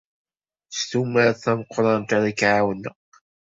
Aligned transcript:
S 0.77 0.79
tumert 0.89 1.39
tameqrant 1.43 2.09
ara 2.17 2.31
k-ɛawneɣ. 2.39 2.95